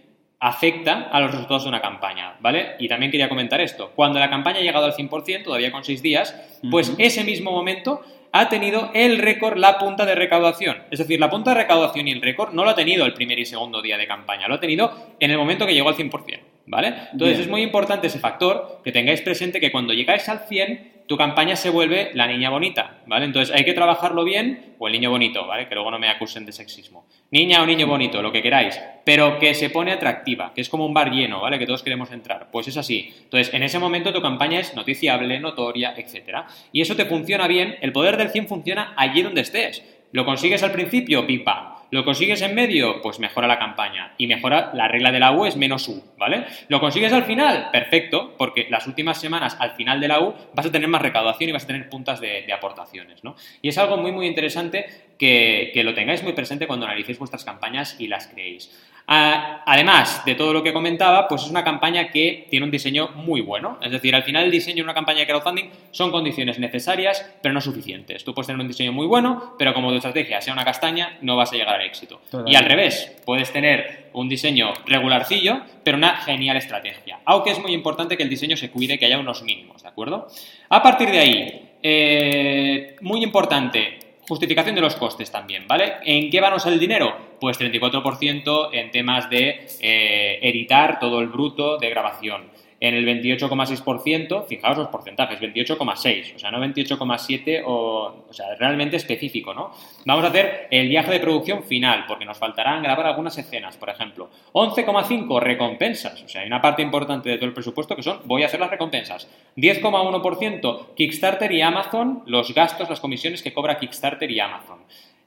[0.44, 2.76] afecta a los resultados de una campaña, ¿vale?
[2.78, 3.94] Y también quería comentar esto.
[3.96, 6.36] Cuando la campaña ha llegado al 100%, todavía con 6 días,
[6.70, 8.02] pues ese mismo momento
[8.34, 10.84] ha tenido el récord la punta de recaudación.
[10.92, 13.40] Es decir, la punta de recaudación y el récord no lo ha tenido el primer
[13.40, 16.40] y segundo día de campaña, lo ha tenido en el momento que llegó al 100%,
[16.66, 16.94] ¿vale?
[17.14, 21.18] Entonces es muy importante ese factor, que tengáis presente que cuando llegáis al 100, tu
[21.18, 23.26] campaña se vuelve la niña bonita, ¿vale?
[23.26, 25.68] Entonces hay que trabajarlo bien, o el niño bonito, ¿vale?
[25.68, 27.06] Que luego no me acusen de sexismo.
[27.32, 30.86] Niña o niño bonito, lo que queráis, pero que se pone atractiva, que es como
[30.86, 31.60] un bar lleno, ¿vale?
[31.60, 32.50] Que todos queremos entrar.
[32.52, 33.14] Pues es así.
[33.24, 36.46] Entonces, en ese momento tu campaña es noticiable, notoria, etc.
[36.72, 39.84] Y eso te funciona bien, el poder del 100 funciona allí donde estés.
[40.12, 41.73] Lo consigues al principio, pim pam.
[41.94, 43.04] ¿Lo consigues en medio?
[43.04, 46.48] Pues mejora la campaña y mejora la regla de la U es menos U, ¿vale?
[46.68, 47.70] ¿Lo consigues al final?
[47.72, 51.52] Perfecto, porque las últimas semanas al final de la U vas a tener más recaudación
[51.52, 53.36] y vas a tener puntas de, aportaciones, ¿no?
[53.62, 54.88] Y es algo muy, muy interesante
[55.20, 58.72] que, que lo tengáis muy presente cuando analicéis vuestras campañas y las creéis.
[59.06, 63.42] Además de todo lo que comentaba, pues es una campaña que tiene un diseño muy
[63.42, 63.78] bueno.
[63.82, 67.54] Es decir, al final el diseño de una campaña de crowdfunding son condiciones necesarias, pero
[67.54, 68.24] no suficientes.
[68.24, 71.36] Tú puedes tener un diseño muy bueno, pero como tu estrategia sea una castaña, no
[71.36, 72.22] vas a llegar al éxito.
[72.46, 77.20] Y al revés, puedes tener un diseño regularcillo, pero una genial estrategia.
[77.26, 80.28] Aunque es muy importante que el diseño se cuide, que haya unos mínimos, ¿de acuerdo?
[80.70, 85.96] A partir de ahí, eh, muy importante, Justificación de los costes también, ¿vale?
[86.06, 87.16] ¿En qué va el dinero?
[87.40, 92.44] Pues 34% en temas de eh, editar todo el bruto de grabación
[92.84, 98.98] en el 28,6%, fijaos los porcentajes, 28,6, o sea, no 28,7 o, o sea, realmente
[98.98, 99.72] específico, ¿no?
[100.06, 103.90] Vamos a hacer el viaje de producción final, porque nos faltarán grabar algunas escenas, por
[103.90, 104.30] ejemplo.
[104.52, 108.44] 11,5 recompensas, o sea, hay una parte importante de todo el presupuesto que son, voy
[108.44, 109.30] a hacer las recompensas.
[109.56, 114.80] 10,1% Kickstarter y Amazon, los gastos, las comisiones que cobra Kickstarter y Amazon.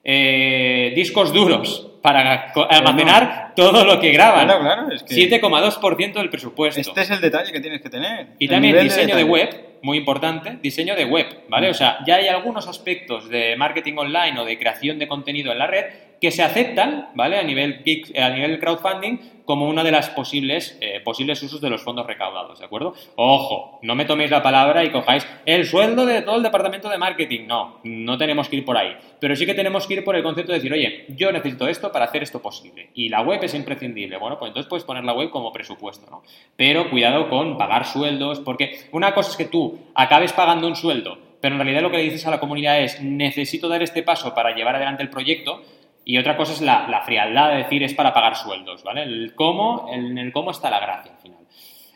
[0.08, 4.46] Eh, discos duros para almacenar todo lo que graban.
[4.46, 6.80] Claro, claro, es 7,2% del presupuesto.
[6.80, 8.28] Este es el detalle que tienes que tener.
[8.38, 11.68] Y también diseño de, web, muy importante, diseño de web, ¿vale?
[11.70, 15.58] O sea, ya hay algunos aspectos de marketing online o de creación de contenido en
[15.58, 15.86] la red
[16.20, 17.38] que se aceptan, ¿vale?
[17.38, 17.82] A nivel,
[18.18, 22.58] a nivel crowdfunding como una de las posibles, eh, posibles usos de los fondos recaudados,
[22.58, 22.94] ¿de acuerdo?
[23.14, 26.98] Ojo, no me toméis la palabra y cojáis el sueldo de todo el departamento de
[26.98, 27.46] marketing.
[27.46, 28.96] No, no tenemos que ir por ahí.
[29.20, 31.92] Pero sí que tenemos que ir por el concepto de decir, oye, yo necesito esto
[31.92, 32.90] para hacer esto posible.
[32.94, 34.18] Y la web es imprescindible.
[34.18, 36.22] Bueno, pues entonces puedes poner la web como presupuesto, ¿no?
[36.56, 41.18] Pero cuidado con pagar sueldos, porque una cosa es que tú acabes pagando un sueldo,
[41.40, 44.34] pero en realidad lo que le dices a la comunidad es, necesito dar este paso
[44.34, 45.62] para llevar adelante el proyecto,
[46.08, 49.02] y otra cosa es la, frialdad de decir es para pagar sueldos, ¿vale?
[49.02, 51.45] El cómo, en el cómo está la gracia al final.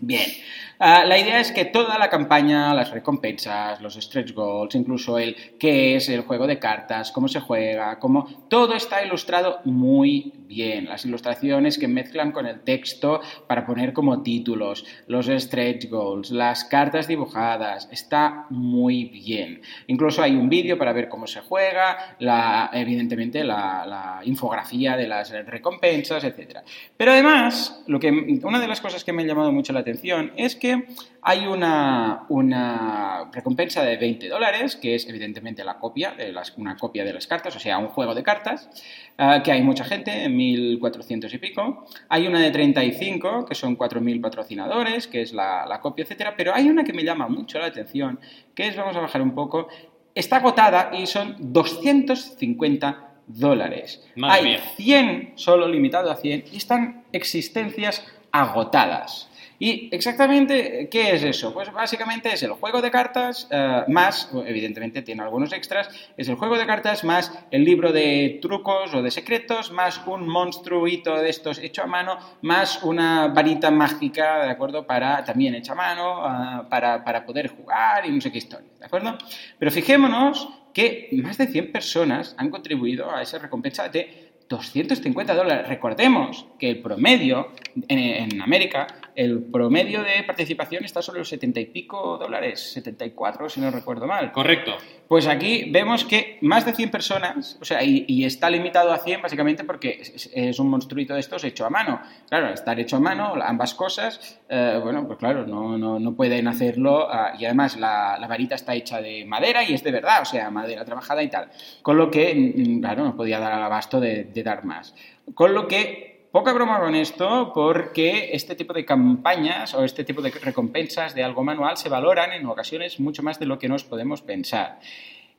[0.00, 0.30] Bien.
[0.78, 5.96] La idea es que toda la campaña, las recompensas, los stretch goals, incluso el qué
[5.96, 10.86] es el juego de cartas, cómo se juega, cómo todo está ilustrado muy bien.
[10.86, 16.64] Las ilustraciones que mezclan con el texto para poner como títulos, los stretch goals, las
[16.64, 19.62] cartas dibujadas, está muy bien.
[19.86, 25.06] Incluso hay un vídeo para ver cómo se juega, la, evidentemente la, la infografía de
[25.06, 26.58] las recompensas, etc.
[26.96, 28.10] Pero además, lo que,
[28.42, 30.86] una de las cosas que me ha llamado mucho la atención es que
[31.22, 36.76] hay una, una recompensa de 20 dólares, que es evidentemente la copia, de las, una
[36.76, 38.70] copia de las cartas, o sea, un juego de cartas,
[39.18, 41.86] ah, que hay mucha gente, 1.400 y pico.
[42.08, 46.34] Hay una de 35, que son 4.000 patrocinadores, que es la, la copia, etcétera.
[46.36, 48.18] Pero hay una que me llama mucho la atención,
[48.54, 49.68] que es, vamos a bajar un poco,
[50.14, 54.06] está agotada y son 250 dólares.
[54.16, 54.60] Madre hay mía.
[54.76, 59.29] 100, solo limitado a 100, y están existencias agotadas.
[59.62, 61.52] ¿Y exactamente qué es eso?
[61.52, 66.36] Pues básicamente es el juego de cartas eh, más, evidentemente tiene algunos extras, es el
[66.36, 71.28] juego de cartas más el libro de trucos o de secretos, más un monstruito de
[71.28, 74.86] estos hecho a mano, más una varita mágica, ¿de acuerdo?
[74.86, 78.70] Para, también hecha a mano, ah, para, para poder jugar y no sé qué historia,
[78.78, 79.18] ¿de acuerdo?
[79.58, 85.68] Pero fijémonos que más de 100 personas han contribuido a esa recompensa de 250 dólares.
[85.68, 87.52] Recordemos que el promedio
[87.88, 93.48] en, en América, el promedio de participación está sobre los 70 y pico dólares, 74
[93.48, 94.32] si no recuerdo mal.
[94.32, 94.76] Correcto.
[95.08, 98.98] Pues aquí vemos que más de 100 personas, o sea, y, y está limitado a
[98.98, 102.00] 100 básicamente porque es, es un monstruito de estos hecho a mano.
[102.28, 106.48] Claro, estar hecho a mano, ambas cosas, eh, bueno, pues claro, no, no, no pueden
[106.48, 107.08] hacerlo.
[107.10, 110.24] ah, y además la, la varita está hecha de madera y es de verdad, o
[110.24, 111.50] sea, madera trabajada y tal.
[111.82, 114.94] Con lo que, mm, claro, no podía dar al abasto de, de dar más.
[115.34, 120.22] Con lo que Poca broma con esto porque este tipo de campañas o este tipo
[120.22, 123.82] de recompensas de algo manual se valoran en ocasiones mucho más de lo que nos
[123.82, 124.78] podemos pensar.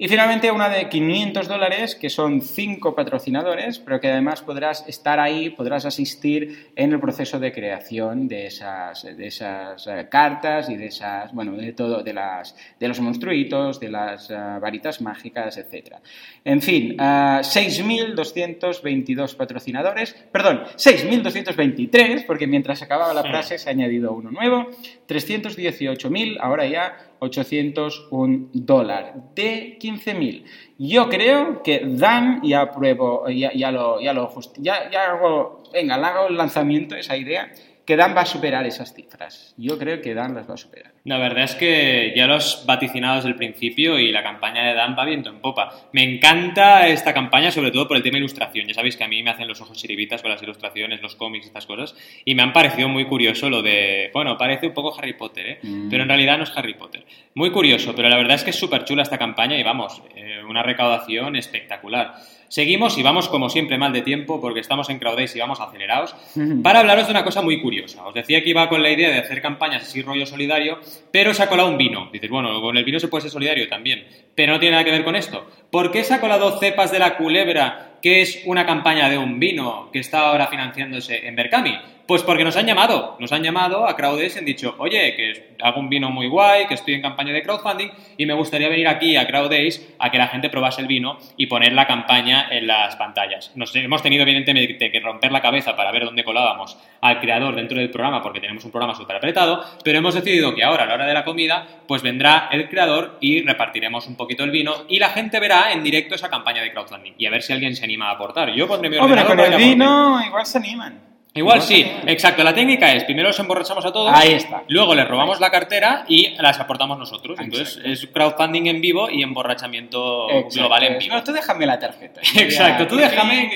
[0.02, 5.20] Y finalmente una de 500 dólares, que son cinco patrocinadores, pero que además podrás estar
[5.20, 10.76] ahí, podrás asistir en el proceso de creación de esas, de esas eh, cartas y
[10.76, 15.58] de esas, bueno, de todo, de, las, de los monstruitos, de las eh, varitas mágicas,
[15.58, 15.98] etc.
[16.46, 16.96] En fin, eh,
[17.44, 24.68] 6.222 patrocinadores, perdón, 6.223, porque mientras acababa la frase se ha añadido uno nuevo,
[25.08, 30.44] 318.000, ahora ya 801 dólar de 15.000.
[30.80, 36.06] Yo creo que Dan, ya apruebo, ya, lo, ya lo ya, ya hago, venga, le
[36.06, 37.52] hago el lanzamiento, esa idea,
[37.92, 39.54] que Dan va a superar esas cifras.
[39.58, 40.94] Yo creo que Dan las va a superar.
[41.04, 44.74] La verdad es que ya lo has vaticinado desde el principio y la campaña de
[44.74, 45.90] Dan va viento en popa.
[45.92, 48.66] Me encanta esta campaña, sobre todo por el tema ilustración.
[48.66, 51.48] Ya sabéis que a mí me hacen los ojos chiribitas con las ilustraciones, los cómics,
[51.48, 51.94] estas cosas.
[52.24, 54.10] Y me han parecido muy curioso lo de.
[54.14, 55.60] Bueno, parece un poco Harry Potter, ¿eh?
[55.62, 55.90] Mm.
[55.90, 57.04] Pero en realidad no es Harry Potter.
[57.36, 60.40] Muy curioso, pero la verdad es que es súper chula esta campaña y vamos, eh,
[60.48, 62.14] una recaudación espectacular.
[62.52, 66.14] Seguimos y vamos como siempre mal de tiempo porque estamos en Crowdays y vamos acelerados
[66.62, 68.06] para hablaros de una cosa muy curiosa.
[68.06, 70.78] Os decía que iba con la idea de hacer campañas así rollo solidario,
[71.12, 72.10] pero se ha colado un vino.
[72.12, 74.92] Dices, bueno, con el vino se puede ser solidario también, pero no tiene nada que
[74.92, 75.50] ver con esto.
[75.72, 79.40] ¿Por qué se ha colado Cepas de la Culebra, que es una campaña de un
[79.40, 81.80] vino que está ahora financiándose en Berkami?
[82.12, 85.56] Pues porque nos han llamado, nos han llamado a Crowdays y han dicho, oye, que
[85.62, 87.88] hago un vino muy guay, que estoy en campaña de crowdfunding
[88.18, 91.46] y me gustaría venir aquí a Crowdays a que la gente probase el vino y
[91.46, 93.52] poner la campaña en las pantallas.
[93.56, 97.78] Nos hemos tenido evidentemente que romper la cabeza para ver dónde colábamos al creador dentro
[97.78, 100.94] del programa porque tenemos un programa súper apretado, pero hemos decidido que ahora a la
[100.96, 105.00] hora de la comida pues vendrá el creador y repartiremos un poquito el vino y
[105.00, 107.84] la gente verá en directo esa campaña de crowdfunding y a ver si alguien se
[107.84, 108.54] anima a aportar.
[108.54, 111.11] Yo pondré mi Hombre, con el vino igual se animan.
[111.34, 112.44] Igual sí, exacto.
[112.44, 114.64] La técnica es, primero los emborrachamos a todos, Ahí está.
[114.68, 117.40] luego les robamos la cartera y las aportamos nosotros.
[117.40, 117.90] Entonces Exacto.
[117.90, 120.60] es crowdfunding en vivo y emborrachamiento Exacto.
[120.60, 121.16] global en vivo.
[121.16, 122.20] No, tú déjame la tarjeta.
[122.36, 123.50] Exacto, tú déjame.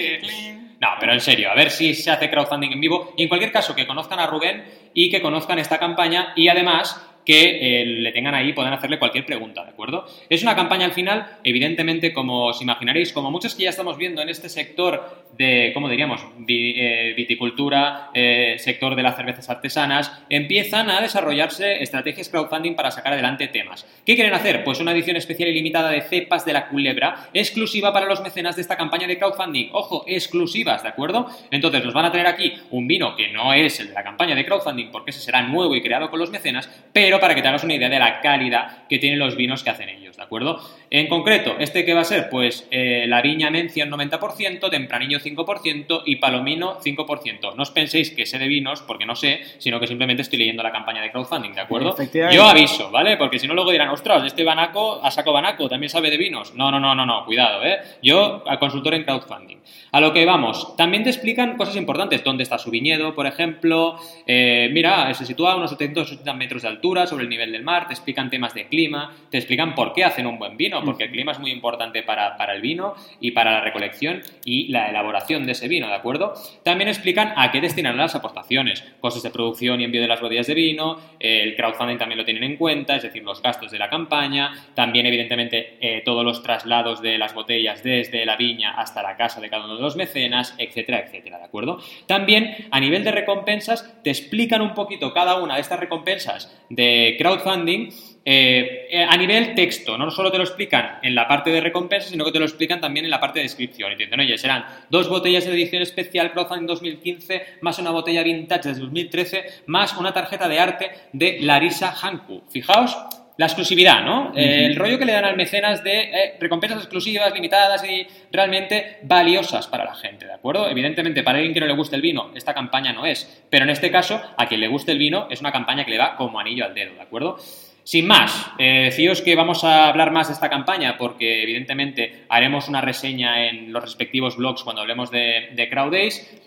[0.79, 3.13] No, pero en serio, a ver si se hace crowdfunding en vivo.
[3.17, 7.01] Y en cualquier caso, que conozcan a Rubén y que conozcan esta campaña y además
[7.25, 10.05] que eh, le tengan ahí, puedan hacerle cualquier pregunta, ¿de acuerdo?
[10.29, 14.21] Es una campaña al final, evidentemente, como os imaginaréis, como muchos que ya estamos viendo
[14.21, 20.89] en este sector de, ¿cómo diríamos?, eh, viticultura, eh, sector de las cervezas artesanas, empiezan
[20.89, 23.85] a desarrollarse estrategias crowdfunding para sacar adelante temas.
[24.05, 24.63] ¿Qué quieren hacer?
[24.63, 28.55] Pues una edición especial y limitada de cepas de la culebra, exclusiva para los mecenas
[28.55, 29.69] de esta campaña de crowdfunding.
[29.73, 31.27] Ojo, exclusivas, ¿de acuerdo?
[31.51, 34.35] Entonces nos van a tener aquí un vino que no es el de la campaña
[34.35, 37.47] de crowdfunding, porque ese será nuevo y creado con los mecenas, pero para que te
[37.47, 40.61] hagas una idea de la calidad que tienen los vinos que hacen ellos, ¿de acuerdo?
[40.95, 42.29] En concreto, ¿este qué va a ser?
[42.29, 47.53] Pues eh, la viña Mencia un 90%, Tempranillo 5% y Palomino 5%.
[47.53, 50.63] No os penséis que sé de vinos, porque no sé, sino que simplemente estoy leyendo
[50.63, 51.97] la campaña de crowdfunding, ¿de acuerdo?
[52.31, 53.17] Yo aviso, ¿vale?
[53.17, 56.55] Porque si no luego dirán, ostras, este banaco, a saco banaco, también sabe de vinos.
[56.55, 57.77] No, no, no, no, no, cuidado, ¿eh?
[58.01, 59.57] Yo, a consultor en crowdfunding.
[59.91, 63.97] A lo que vamos, también te explican cosas importantes, dónde está su viñedo, por ejemplo,
[64.25, 67.87] eh, mira, se sitúa a unos 780 metros de altura sobre el nivel del mar,
[67.87, 71.11] te explican temas de clima, te explican por qué hacen un buen vino, porque el
[71.11, 75.45] clima es muy importante para, para el vino y para la recolección y la elaboración
[75.45, 76.33] de ese vino, ¿de acuerdo?
[76.63, 80.47] También explican a qué destinan las aportaciones, costes de producción y envío de las botellas
[80.47, 83.89] de vino, el crowdfunding también lo tienen en cuenta, es decir, los gastos de la
[83.89, 89.17] campaña, también evidentemente eh, todos los traslados de las botellas desde la viña hasta la
[89.17, 91.79] casa de cada uno de los mecenas, etcétera, etcétera, ¿de acuerdo?
[92.05, 97.15] También a nivel de recompensas te explican un poquito cada una de estas recompensas de
[97.17, 97.89] crowdfunding
[98.27, 102.09] eh, eh, a nivel texto, no solo te lo explican en la parte de recompensas,
[102.09, 103.91] sino que te lo explican también en la parte de descripción.
[103.91, 108.23] Y te dicen, oye, serán dos botellas de edición especial crowdfunding 2015, más una botella
[108.23, 112.43] vintage de 2013, más una tarjeta de arte de Larisa Hanku.
[112.49, 112.97] Fijaos
[113.37, 114.31] la exclusividad, ¿no?
[114.35, 118.99] Eh, el rollo que le dan al mecenas de eh, recompensas exclusivas, limitadas y realmente
[119.03, 120.69] valiosas para la gente, ¿de acuerdo?
[120.69, 123.45] Evidentemente, para alguien que no le guste el vino, esta campaña no es.
[123.49, 125.97] Pero en este caso, a quien le guste el vino, es una campaña que le
[125.97, 127.37] va como anillo al dedo, ¿de acuerdo?
[127.85, 128.89] Sin más, eh,
[129.23, 133.83] que vamos a hablar más de esta campaña porque evidentemente haremos una reseña en los
[133.83, 135.69] respectivos blogs cuando hablemos de, de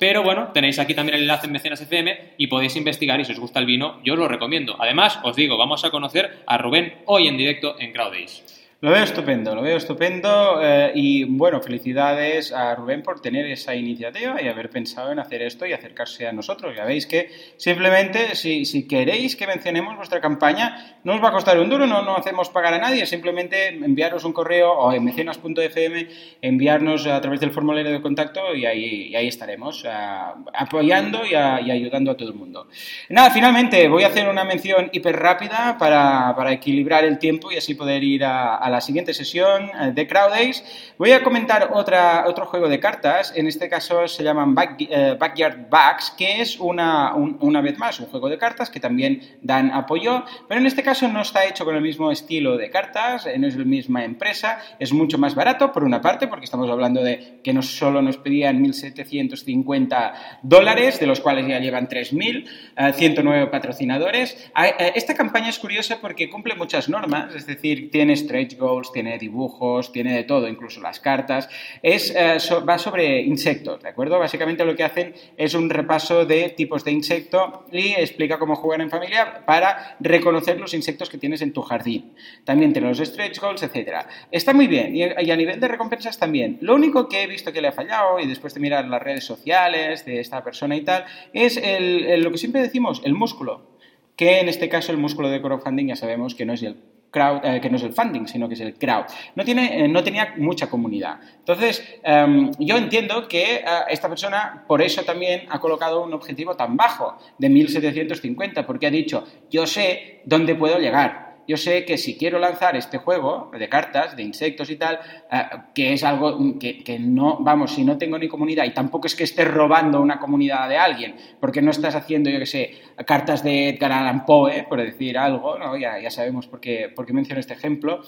[0.01, 3.31] pero bueno, tenéis aquí también el enlace en Mecenas FM y podéis investigar y si
[3.31, 4.75] os gusta el vino, yo os lo recomiendo.
[4.81, 8.58] Además, os digo, vamos a conocer a Rubén hoy en directo en Crowdays.
[8.81, 13.75] Lo veo estupendo, lo veo estupendo eh, y bueno, felicidades a Rubén por tener esa
[13.75, 16.77] iniciativa y haber pensado en hacer esto y acercarse a nosotros.
[16.77, 21.33] Ya veis que simplemente si, si queréis que mencionemos vuestra campaña, no os va a
[21.33, 25.03] costar un duro, no, no hacemos pagar a nadie, simplemente enviaros un correo o en
[25.03, 26.07] mecenas.fm,
[26.41, 31.35] enviarnos a través del formulario de contacto y ahí, y ahí estaremos ah, apoyando y,
[31.35, 32.69] a- y ayudando a todo el mundo.
[33.09, 37.57] Nada, finalmente voy a hacer una mención hiper rápida para, para equilibrar el tiempo y
[37.57, 40.65] así poder ir a, a la siguiente sesión eh, de Crowdays.
[40.99, 45.17] Voy a comentar otra, otro juego de cartas, en este caso se llaman Back- eh,
[45.19, 49.39] Backyard Bags, que es una, un- una vez más un juego de cartas que también
[49.43, 53.27] dan apoyo, pero en este caso no está hecho con el mismo estilo de cartas,
[53.27, 56.69] eh, no es la misma empresa, es mucho más barato por una parte, porque estamos
[56.71, 60.13] hablando de que no solo nos pedían 1.750
[60.43, 62.47] dólares, de los cuales ya llevan 3.000,
[62.77, 64.51] eh, 109 patrocinadores.
[64.57, 69.19] Eh, Esta campaña es curiosa porque cumple muchas normas, es decir, tiene stretch goals, tiene
[69.19, 71.49] dibujos, tiene de todo, incluso las cartas.
[71.83, 72.39] Es, eh,
[72.69, 74.19] va sobre insectos, ¿de acuerdo?
[74.19, 78.81] Básicamente lo que hacen es un repaso de tipos de insecto y explica cómo jugar
[78.81, 82.13] en familia para reconocer los insectos que tienes en tu jardín.
[82.45, 84.07] También tiene los stretch goals, etc.
[84.31, 86.59] Está muy bien y, a nivel de recompensas también.
[86.61, 89.25] Lo único que he visto que le ha fallado y después de mirar las redes
[89.25, 93.79] sociales de esta persona y tal, es lo que siempre decimos, el músculo
[94.19, 96.77] que en este caso el músculo de crowdfunding ya sabemos que no es el
[97.11, 99.05] crowd, eh, que no es el funding, sino que es el crowd.
[99.35, 101.19] No, tiene, eh, no tenía mucha comunidad.
[101.39, 106.55] Entonces, em, yo entiendo que eh, esta persona por eso también ha colocado un objetivo
[106.55, 111.97] tan bajo de 1750, porque ha dicho, yo sé dónde puedo llegar yo sé que
[111.97, 115.01] si quiero lanzar este juego de cartas, de insectos y tal,
[115.33, 115.43] eh,
[115.75, 119.25] que es algo que, no, vamos, si no tengo ni comunidad y tampoco es que
[119.25, 122.75] estés robando una comunidad de alguien, porque no estás haciendo, yo qué sé,
[123.07, 125.77] cartas de Edgar Allan Poe, por decir algo, ¿no?
[125.77, 128.03] ya, sabemos por qué menciono este ejemplo,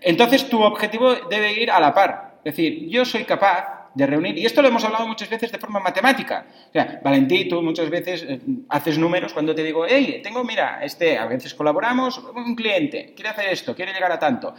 [0.00, 2.32] entonces tu objetivo debe ir a la par.
[2.44, 5.58] Es decir, yo soy capaz de reunir, y esto lo hemos hablado muchas veces de
[5.58, 6.46] forma matemática.
[6.68, 10.80] O sea, Valentí, tú muchas veces eh, haces números cuando te digo, hey, tengo, mira,
[10.82, 14.54] este, a veces colaboramos, un cliente, quiere hacer esto, quiere llegar a tanto.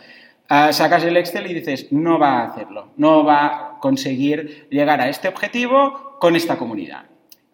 [0.49, 5.01] Ah, sacas el Excel y dices, no va a hacerlo, no va a conseguir llegar
[5.01, 7.05] a este objetivo con esta comunidad.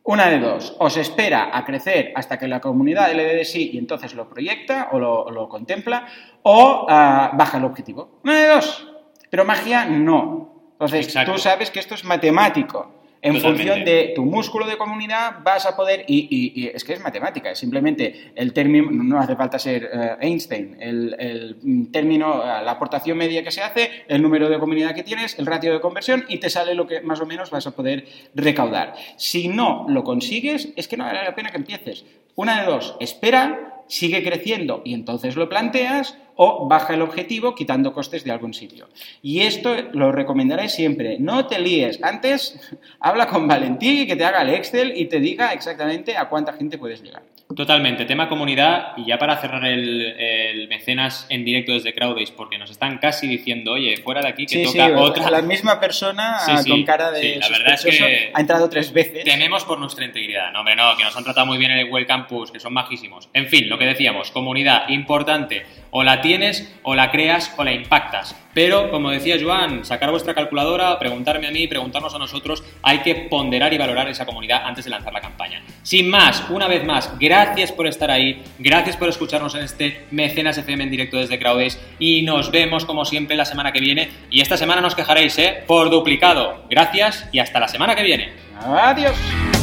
[0.04, 3.46] Una de dos, o se espera a crecer hasta que la comunidad le dé de
[3.46, 6.08] sí y entonces lo proyecta o lo, contempla,
[6.42, 8.20] o ah, baja el objetivo.
[8.24, 8.88] Una de dos.
[9.30, 10.59] Pero magia no.
[10.80, 13.00] Entonces, tú sabes que esto es matemático.
[13.22, 17.52] En función de tu músculo de comunidad vas a poder, y, es que es matemática,
[17.52, 23.18] es simplemente el término, no hace falta ser eh, Einstein, el, término, eh, la aportación
[23.18, 26.38] media que se hace, el número de comunidad que tienes, el ratio de conversión y
[26.38, 28.94] te sale lo que más o menos vas a poder recaudar.
[29.18, 32.06] Si no lo consigues, es que no vale la pena que empieces.
[32.36, 37.92] Una de dos, espera, sigue creciendo y entonces lo planteas o baja el objetivo quitando
[37.92, 38.88] costes de algún sitio.
[39.22, 41.18] Y esto lo recomendaré siempre.
[41.20, 42.02] No te líes.
[42.02, 42.58] Antes
[43.02, 46.54] habla con Valentín y que te haga el Excel y te diga exactamente a cuánta
[46.54, 47.24] gente puedes llegar.
[47.56, 52.70] Totalmente, tema comunidad y ya para cerrar el, mecenas en directo desde Crowdays, porque nos
[52.70, 55.32] están casi diciendo, oye, fuera de aquí que toca otra.
[55.32, 56.38] La misma persona
[56.68, 59.24] con cara de la verdad es que ha entrado tres veces.
[59.24, 61.92] Tememos por nuestra integridad, no hombre, no, que nos han tratado muy bien en el
[61.92, 63.30] Well Campus, que son majísimos.
[63.34, 67.74] En fin, lo que decíamos, comunidad importante, o la tienes, o la creas, o la
[67.74, 68.36] impactas.
[68.54, 73.16] Pero, como decía Joan, sacar vuestra calculadora, preguntarme a mí, preguntarnos a nosotros, hay que
[73.16, 75.64] ponderar y valorar esa comunidad antes de lanzar la campaña.
[75.82, 80.60] Sin más, una vez más, gracias por estar ahí, gracias por escucharnos en este Mecenas
[80.60, 84.10] FM en directo desde Crowdays y nos vemos como siempre la semana que viene.
[84.30, 85.64] Y esta semana nos quejaréis, ¿eh?
[85.66, 86.66] Por duplicado.
[86.70, 88.34] Gracias y hasta la semana que viene.
[88.62, 89.59] Adiós.